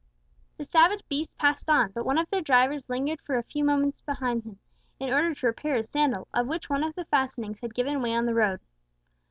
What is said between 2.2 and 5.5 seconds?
their drivers lingered for a few minutes behind them, in order to